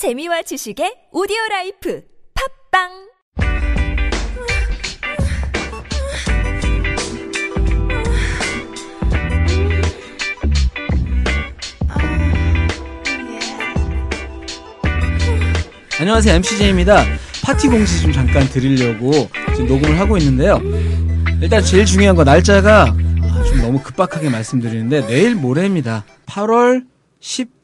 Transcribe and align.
재미와 0.00 0.40
지식의 0.40 1.08
오디오 1.12 1.36
라이프 1.50 2.02
팟빵 2.72 2.88
안녕하세요 16.00 16.34
MCJ입니다. 16.36 17.04
파티 17.44 17.68
공지 17.68 18.00
좀 18.00 18.10
잠깐 18.10 18.48
드리려고 18.48 19.28
지금 19.54 19.66
녹음을 19.66 20.00
하고 20.00 20.16
있는데요. 20.16 20.62
일단 21.42 21.62
제일 21.62 21.84
중요한 21.84 22.16
거 22.16 22.24
날짜가 22.24 22.84
아, 22.84 23.42
좀 23.46 23.58
너무 23.60 23.82
급박하게 23.82 24.30
말씀드리는데 24.30 25.08
내일 25.08 25.34
모레입니다. 25.34 26.06
8월 26.24 26.86
10 27.20 27.59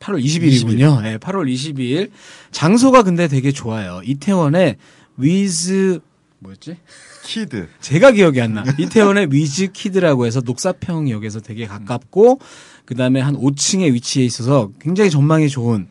8월 0.00 0.24
20일이군요. 0.24 1.02
네, 1.02 1.18
8월 1.18 1.52
22일. 1.52 2.10
장소가 2.50 3.02
근데 3.02 3.28
되게 3.28 3.52
좋아요. 3.52 4.00
이태원에 4.04 4.76
위즈 5.16 6.00
뭐였지? 6.40 6.78
키드. 7.24 7.68
제가 7.80 8.12
기억이 8.12 8.40
안 8.40 8.54
나. 8.54 8.64
이태원의 8.78 9.28
위즈 9.30 9.72
키드라고 9.72 10.26
해서 10.26 10.40
녹사평역에서 10.40 11.40
되게 11.40 11.66
가깝고 11.66 12.40
그다음에 12.86 13.20
한 13.20 13.36
5층에 13.36 13.92
위치해 13.92 14.24
있어서 14.24 14.70
굉장히 14.80 15.10
전망이 15.10 15.48
좋은 15.48 15.86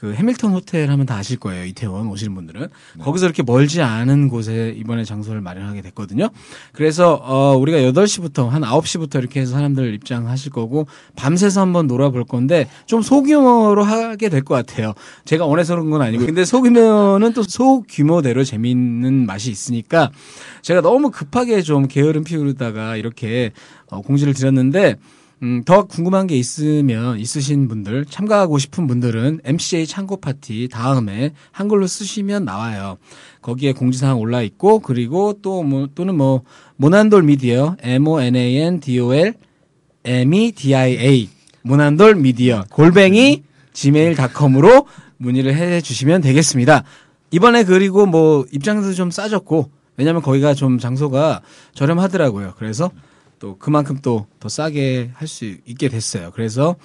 그 0.00 0.14
해밀턴 0.14 0.52
호텔 0.52 0.90
하면 0.90 1.06
다 1.06 1.16
아실 1.16 1.38
거예요. 1.38 1.64
이태원 1.64 2.06
오시는 2.06 2.32
분들은. 2.34 2.68
거기서 3.00 3.26
이렇게 3.26 3.42
멀지 3.42 3.82
않은 3.82 4.28
곳에 4.28 4.72
이번에 4.78 5.02
장소를 5.02 5.40
마련하게 5.40 5.82
됐거든요. 5.82 6.28
그래서 6.72 7.14
어 7.20 7.56
우리가 7.56 7.78
8시부터 7.78 8.48
한 8.48 8.62
9시부터 8.62 9.16
이렇게 9.18 9.40
해서 9.40 9.52
사람들 9.52 9.92
입장하실 9.94 10.52
거고 10.52 10.86
밤새서 11.16 11.60
한번 11.60 11.88
놀아볼 11.88 12.24
건데 12.24 12.68
좀 12.86 13.02
소규모로 13.02 13.82
하게 13.82 14.28
될 14.28 14.42
것 14.44 14.54
같아요. 14.54 14.94
제가 15.24 15.46
원해서 15.46 15.74
그런 15.74 15.90
건 15.90 16.00
아니고. 16.00 16.24
근데 16.24 16.44
소규모는 16.44 17.32
또 17.32 17.42
소규모대로 17.42 18.44
재미있는 18.44 19.26
맛이 19.26 19.50
있으니까 19.50 20.10
제가 20.62 20.80
너무 20.80 21.10
급하게 21.10 21.60
좀 21.60 21.88
게으름 21.88 22.22
피우다가 22.22 22.96
이렇게 22.96 23.50
어, 23.90 24.00
공지를 24.00 24.32
드렸는데 24.32 24.94
음, 25.42 25.62
더 25.64 25.84
궁금한 25.84 26.26
게 26.26 26.36
있으면 26.36 27.18
있으신 27.20 27.68
분들 27.68 28.06
참가하고 28.06 28.58
싶은 28.58 28.86
분들은 28.88 29.40
MCJ 29.44 29.86
창고 29.86 30.16
파티 30.16 30.68
다음에 30.68 31.32
한글로 31.52 31.86
쓰시면 31.86 32.44
나와요. 32.44 32.98
거기에 33.40 33.72
공지사항 33.72 34.18
올라 34.18 34.42
있고 34.42 34.80
그리고 34.80 35.34
또 35.40 35.62
뭐 35.62 35.88
또는 35.94 36.16
뭐 36.16 36.42
모난돌 36.76 37.22
미디어 37.22 37.76
M 37.82 38.06
O 38.08 38.20
N 38.20 38.34
A 38.36 38.56
N 38.56 38.80
D 38.80 38.98
O 39.00 39.14
L 39.14 39.34
M 40.04 40.34
E 40.34 40.52
D 40.52 40.74
I 40.74 40.92
A 40.92 41.28
모난돌 41.62 42.16
미디어 42.16 42.64
골뱅이 42.70 43.42
gmail.com으로 43.72 44.86
문의를 45.18 45.54
해 45.54 45.80
주시면 45.80 46.20
되겠습니다. 46.20 46.82
이번에 47.30 47.64
그리고 47.64 48.06
뭐 48.06 48.44
입장도 48.50 48.94
좀 48.94 49.10
싸졌고 49.10 49.70
왜냐면 49.96 50.22
거기가 50.22 50.54
좀 50.54 50.78
장소가 50.78 51.42
저렴하더라고요. 51.74 52.54
그래서 52.56 52.90
또 53.38 53.56
그만큼 53.58 53.98
또 54.02 54.26
더 54.40 54.48
싸게 54.48 55.10
할 55.14 55.28
수 55.28 55.44
있게 55.66 55.88
됐어요. 55.88 56.30
그래서 56.34 56.76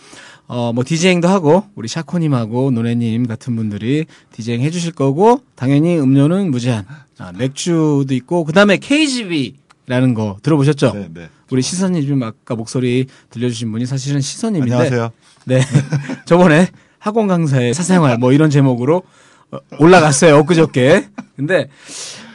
어뭐 0.47 0.83
디제잉도 0.85 1.27
하고 1.27 1.63
우리 1.75 1.87
샤코님하고 1.87 2.71
노래님 2.71 3.25
같은 3.27 3.55
분들이 3.55 4.05
디제잉 4.31 4.61
해주실 4.61 4.91
거고 4.93 5.41
당연히 5.55 5.97
음료는 5.99 6.51
무제한. 6.51 6.85
아, 7.19 7.31
맥주도 7.31 8.13
있고 8.15 8.43
그 8.43 8.53
다음에 8.53 8.77
KGB라는 8.77 10.13
거 10.13 10.37
들어보셨죠? 10.43 10.93
네, 10.93 11.07
네. 11.13 11.29
우리 11.51 11.61
시선님 11.61 12.07
좀 12.07 12.23
아까 12.23 12.55
목소리 12.55 13.05
들려주신 13.29 13.71
분이 13.71 13.85
사실은 13.85 14.19
시선님인데 14.21 14.73
안녕하세요. 14.73 15.11
네. 15.45 15.61
저번에 16.25 16.69
학원 16.99 17.27
강사의 17.27 17.73
사생활 17.73 18.17
뭐 18.17 18.31
이런 18.33 18.49
제목으로 18.49 19.03
어, 19.51 19.57
올라갔어요. 19.79 20.37
엊그저께. 20.37 21.07
근데 21.35 21.69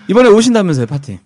이번에 0.09 0.29
오신다면서요, 0.29 0.87
파티. 0.87 1.19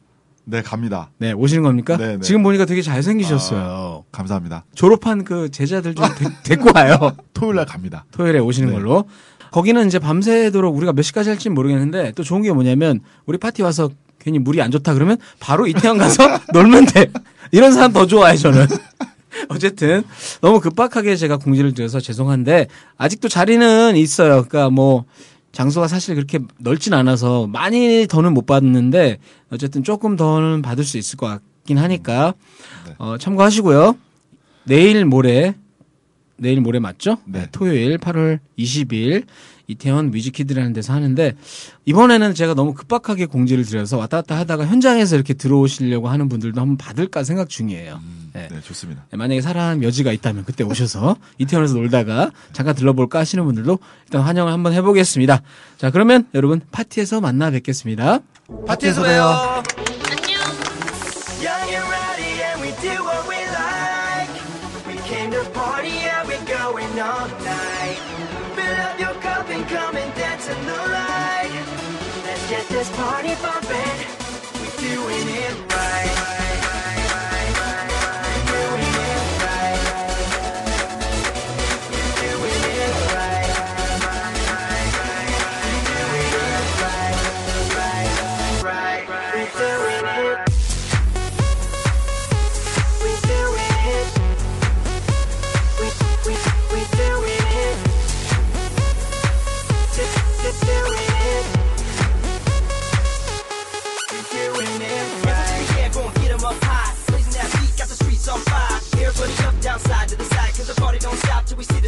네, 0.44 0.60
갑니다. 0.62 1.10
네, 1.18 1.32
오시는 1.32 1.62
겁니까? 1.62 1.96
네, 1.96 2.16
네. 2.16 2.20
지금 2.20 2.42
보니까 2.42 2.64
되게 2.64 2.82
잘생기셨어요. 2.82 4.04
감사합니다. 4.10 4.64
졸업한 4.74 5.24
그 5.24 5.50
제자들 5.50 5.94
좀 5.94 6.04
데, 6.16 6.26
데리고 6.42 6.70
와요. 6.74 7.12
토요일 7.32 7.56
날 7.56 7.66
갑니다. 7.66 8.04
토요일에 8.10 8.38
오시는 8.40 8.70
네. 8.70 8.74
걸로. 8.74 9.04
거기는 9.52 9.86
이제 9.86 9.98
밤새도록 9.98 10.76
우리가 10.76 10.92
몇 10.92 11.02
시까지 11.02 11.28
할지는 11.28 11.54
모르겠는데 11.54 12.12
또 12.12 12.22
좋은 12.22 12.42
게 12.42 12.50
뭐냐면 12.52 13.00
우리 13.26 13.38
파티 13.38 13.62
와서 13.62 13.90
괜히 14.18 14.38
물이 14.38 14.62
안 14.62 14.70
좋다 14.70 14.94
그러면 14.94 15.18
바로 15.40 15.66
이태원 15.66 15.98
가서 15.98 16.24
놀면 16.52 16.86
돼. 16.86 17.10
이런 17.50 17.72
사람 17.72 17.92
더 17.92 18.06
좋아해 18.06 18.36
저는. 18.36 18.66
어쨌든 19.48 20.02
너무 20.40 20.60
급박하게 20.60 21.16
제가 21.16 21.36
공지를 21.38 21.74
드려서 21.74 22.00
죄송한데 22.00 22.68
아직도 22.96 23.28
자리는 23.28 23.96
있어요. 23.96 24.44
그러니까 24.46 24.70
뭐 24.70 25.04
장소가 25.52 25.86
사실 25.86 26.14
그렇게 26.14 26.40
넓진 26.58 26.94
않아서 26.94 27.46
많이 27.46 28.06
더는 28.08 28.32
못 28.34 28.46
받는데 28.46 29.18
어쨌든 29.50 29.84
조금 29.84 30.16
더는 30.16 30.62
받을 30.62 30.82
수 30.84 30.98
있을 30.98 31.16
것 31.18 31.26
같긴 31.26 31.78
하니까 31.78 32.34
네. 32.86 32.94
어, 32.98 33.18
참고하시고요. 33.18 33.96
내일 34.64 35.04
모레 35.04 35.54
내일 36.36 36.60
모레 36.60 36.80
맞죠? 36.80 37.18
네. 37.24 37.46
토요일 37.52 37.98
8월 37.98 38.40
20일 38.58 39.26
이태원 39.66 40.12
위즈키드라는 40.12 40.72
데서 40.72 40.92
하는데 40.92 41.34
이번에는 41.84 42.34
제가 42.34 42.54
너무 42.54 42.74
급박하게 42.74 43.26
공지를 43.26 43.64
드려서 43.64 43.96
왔다 43.98 44.18
갔다 44.18 44.38
하다가 44.38 44.66
현장에서 44.66 45.16
이렇게 45.16 45.34
들어오시려고 45.34 46.08
하는 46.08 46.28
분들도 46.28 46.60
한번 46.60 46.76
받을까 46.76 47.24
생각 47.24 47.48
중이에요. 47.48 48.00
네. 48.32 48.48
네, 48.50 48.60
좋습니다. 48.60 49.04
네, 49.10 49.16
만약에 49.16 49.40
사람 49.40 49.82
여지가 49.82 50.12
있다면 50.12 50.44
그때 50.44 50.64
오셔서 50.64 51.16
이태원에서 51.38 51.74
놀다가 51.74 52.30
잠깐 52.52 52.74
들러볼까 52.74 53.18
하시는 53.18 53.44
분들도 53.44 53.78
일단 54.06 54.22
환영을 54.22 54.52
한번 54.52 54.72
해보겠습니다. 54.72 55.42
자 55.78 55.90
그러면 55.90 56.26
여러분 56.34 56.60
파티에서 56.70 57.20
만나 57.20 57.50
뵙겠습니다. 57.50 58.20
파티에서 58.66 59.02
봬요. 59.02 59.62
All 67.02 67.28
night 67.42 67.81
and 69.52 69.68
come 69.68 69.96
and 69.96 70.14
dance 70.14 70.48
in 70.48 70.66
the 70.66 70.72
light 70.72 71.52
Let's 72.24 72.48
get 72.48 72.66
this 72.68 72.88
party 72.96 73.34
bumping. 73.42 73.98
We're 74.58 74.80
doing 74.80 75.28
it 75.28 75.71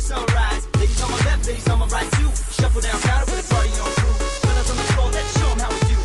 sunrise. 0.04 0.68
Ladies 0.76 1.00
on 1.02 1.10
my 1.10 1.16
left, 1.24 1.46
ladies 1.48 1.68
on 1.68 1.78
my 1.78 1.88
right 1.88 2.10
too. 2.20 2.28
Shuffle 2.52 2.82
down 2.84 3.00
party 3.00 3.72
on 3.80 3.88
on 5.48 5.56
how 5.58 5.72
we 5.72 5.80
do. 5.88 5.96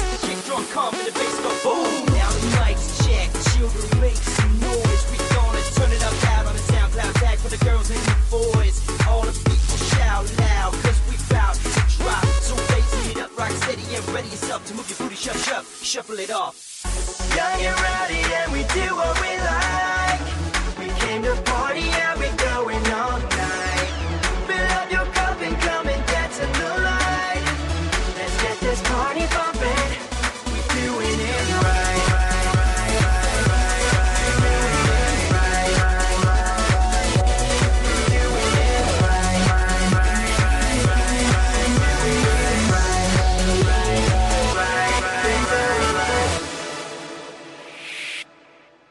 The 1.04 1.12
bass 1.12 1.36
go 1.44 1.52
boom. 1.68 2.06
Now 2.16 2.30
the 2.32 2.44
mic's 2.64 2.88
check, 3.04 3.28
children 3.52 3.92
make 4.00 4.16
some 4.16 4.56
noise. 4.64 5.04
We 5.12 5.18
gonna 5.36 5.62
turn 5.76 5.92
it 5.92 6.04
up 6.08 6.16
loud 6.24 6.46
on 6.48 6.56
the 6.56 6.64
SoundCloud 6.72 7.14
for 7.44 7.52
the 7.52 7.62
girls 7.66 7.92
and 7.92 8.00
the 8.00 8.18
boys. 8.32 8.76
All 9.08 9.24
the 9.28 9.36
people 9.36 9.78
shout 9.92 10.24
we 11.10 11.18
to 11.60 11.82
drop. 12.00 12.24
So 12.48 12.56
raise 12.72 13.12
it 13.12 13.20
up, 13.20 13.38
rock 13.38 13.52
steady 13.52 13.84
and 13.96 14.08
ready 14.16 14.30
yourself 14.30 14.66
to 14.68 14.74
move 14.76 14.88
your 14.90 15.00
booty, 15.00 15.20
shuffle 15.84 16.20
it 16.20 16.32
off. 16.32 16.56
Young 17.36 17.60
and 17.68 17.78
and 18.40 18.52
we 18.56 18.64
do 18.72 18.88
what 18.96 19.16
we 19.20 19.32
like. 19.52 20.22
We 20.80 20.88
came 21.04 21.22
to 21.24 21.36
party 21.52 21.88
and 22.06 22.16
we 22.20 22.30
going 22.48 22.86
on. 22.94 23.29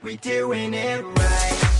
we 0.09 0.17
doing 0.17 0.73
it 0.73 1.05
right. 1.05 1.78